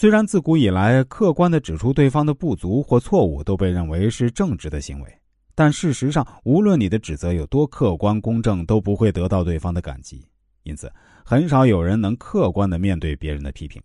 [0.00, 5.18] 虽然自古以来，客观的指出对方的不足或错误都被认为是正直的行为，
[5.54, 10.24] 但事实上，无论你的指责有多客观公正，都不会得到对方的感激。
[10.62, 10.90] 因此，
[11.22, 13.78] 很少有人能客观的面对别人的批评。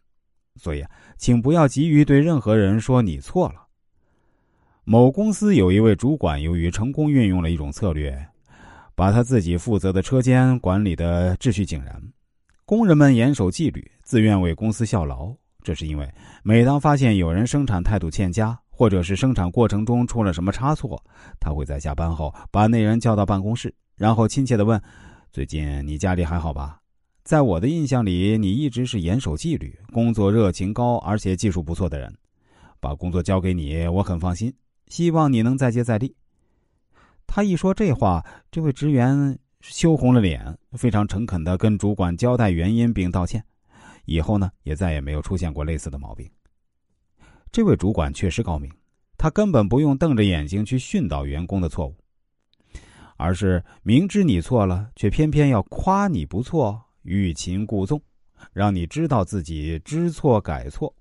[0.55, 0.85] 所以，
[1.17, 3.67] 请不要急于对任何人说你错了。
[4.85, 8.25] 某公司有一位主管，由于成功运用了一种策略，
[8.95, 12.01] 把他自己负责的车间管理的秩序井然，
[12.63, 15.35] 工人们严守纪律，自愿为公司效劳。
[15.65, 16.07] 这是因为，
[16.43, 21.03] 每当发现有人生产态度欠佳，或者是生产过程中出了什么差错，
[21.39, 24.79] 他会在下班后把那人叫到办公室，然后亲切的问
[25.33, 26.79] ：“最近你家里还好吧？
[27.23, 32.15] 在我的印象里，你一直是严守纪律、工作热情高，而且技术不错的人。
[32.79, 34.53] 把工作交给你，我很放心。
[34.89, 36.15] 希望你能再接再厉。”
[37.25, 43.43] 他一说这话，这位职员羞红了脸，非常诚恳的跟主管交代原因并道歉。
[44.05, 46.29] 以后呢，也再也没有出现过类似的毛病。
[47.51, 48.71] 这位主管确实高明，
[49.17, 51.95] 他根本不用瞪着眼睛去训导员工的错误，
[53.17, 58.01] 而是明知你错了，却偏偏要夸你不错，欲擒故纵，
[58.51, 60.93] 让你知道自己知错改错。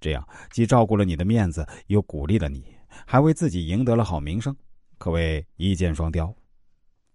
[0.00, 2.64] 这样既照顾了你的面子，又鼓励了你，
[3.06, 4.54] 还为自己赢得了好名声，
[4.98, 6.32] 可谓一箭双雕。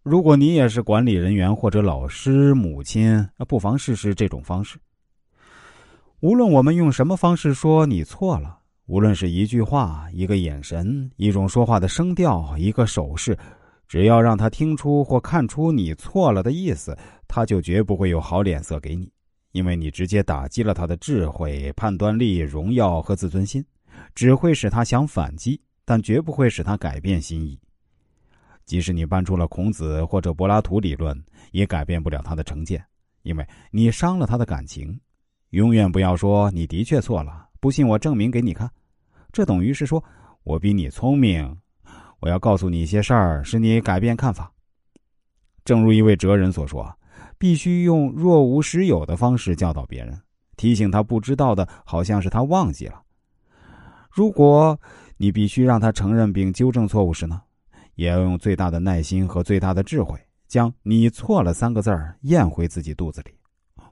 [0.01, 4.77] 如果你也是管理人员或者老师、母亲，不妨试试这种方式。
[6.21, 13.37] 无论我们用什么方式说你错了，无论是一句话、一个眼神、一种说话的声调、一个手势，
[13.87, 19.09] 只要让他听出或看出你错了的意思，他就绝不会有好脸色给你，
[19.53, 23.63] 因为你直接打击了他的智慧、判断力、荣耀和自尊心，
[24.13, 27.57] 只会使他想反击，但绝不会使他改变心意。
[28.65, 31.17] 即使你搬出了孔子或者柏拉图理论，
[31.53, 32.83] 也改变不了他的成见，
[33.21, 34.99] 因为你伤了他的感情。
[35.51, 38.69] 永远不要说你的确错了，不信我证明给你看。
[39.31, 40.03] 这等于是说
[40.43, 41.57] 我比你聪明，
[42.19, 44.51] 我要告诉你一些事儿，使你改变看法。
[45.65, 46.91] 正如一位哲人所说，
[47.37, 50.19] 必须用若无实有的方式教导别人，
[50.55, 53.01] 提醒他不知道的，好像是他忘记了。
[54.11, 54.79] 如果
[55.17, 57.41] 你必须让他承认并纠正错误时呢，
[57.95, 63.31] 也要用最大的耐心和最大的智慧，将“你错了”三个字儿咽回自己肚子里。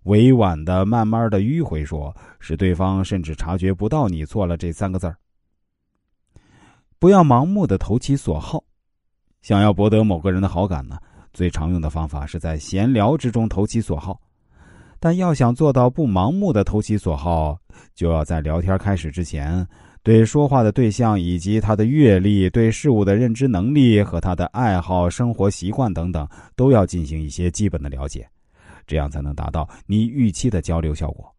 [0.07, 5.15] 委婉的、慢慢的迂回说，使对方甚至察觉不到你错了这三个字儿。
[6.97, 8.63] 不要盲目的投其所好，
[9.41, 10.97] 想要博得某个人的好感呢，
[11.31, 14.19] 最常用的方法是在闲聊之中投其所好。
[14.99, 17.55] 但要想做到不盲目的投其所好，
[17.93, 19.67] 就要在聊天开始之前，
[20.01, 28.27] 对说话的对象以及他的阅历、对事物的认知能力和他的爱好、生活习惯等等，都要进行一些基本的了解。
[28.87, 31.36] 这样才能达到你预期的交流效果。